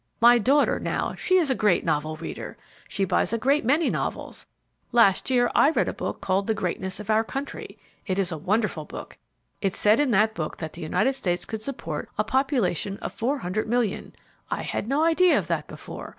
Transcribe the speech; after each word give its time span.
My 0.19 0.39
daughter, 0.39 0.79
now, 0.79 1.13
she 1.13 1.37
is 1.37 1.51
a 1.51 1.63
great 1.63 1.85
novel 1.85 2.17
reader. 2.17 2.57
She 2.87 3.05
buys 3.05 3.33
a 3.33 3.37
great 3.37 3.63
many 3.63 3.87
novels. 3.87 4.47
Last 4.91 5.29
year 5.29 5.51
I 5.53 5.69
read 5.69 5.87
a 5.87 5.93
book 5.93 6.21
called 6.21 6.47
"The 6.47 6.55
Greatness 6.55 6.99
of 6.99 7.11
Our 7.11 7.23
Country." 7.23 7.77
It 8.07 8.17
is 8.17 8.31
a 8.31 8.37
wonderful 8.39 8.85
book. 8.85 9.15
It 9.61 9.75
said 9.75 9.99
in 9.99 10.09
that 10.09 10.33
book 10.33 10.57
that 10.57 10.73
the 10.73 10.81
United 10.81 11.13
States 11.13 11.45
could 11.45 11.61
support 11.61 12.09
a 12.17 12.23
population 12.23 12.97
of 12.97 13.13
400,000,000. 13.15 14.13
I 14.49 14.63
had 14.63 14.87
no 14.87 15.03
idea 15.03 15.37
of 15.37 15.45
that 15.45 15.67
before. 15.67 16.09